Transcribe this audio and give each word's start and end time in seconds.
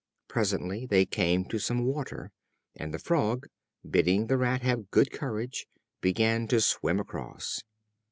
Presently 0.27 0.87
they 0.87 1.05
came 1.05 1.45
to 1.45 1.59
some 1.59 1.85
water, 1.85 2.31
and 2.75 2.91
the 2.91 2.97
Frog, 2.97 3.45
bidding 3.87 4.25
the 4.25 4.37
Rat 4.39 4.63
have 4.63 4.89
good 4.89 5.11
courage, 5.11 5.67
began 6.01 6.47
to 6.47 6.59
swim 6.59 6.99
across. 6.99 7.61